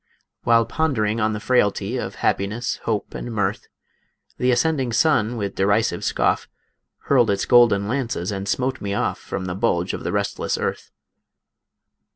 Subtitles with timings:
[0.45, 3.67] While pondering on the frailty Of happiness, hope, and mirth,
[4.39, 6.49] The ascending sun with derisive scoff
[7.01, 10.89] Hurled its golden lances and smote me off From the bulge of the restless earth.